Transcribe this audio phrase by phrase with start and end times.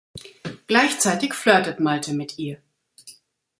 [0.65, 2.59] Gleichzeitig flirtet Malte mit ihr.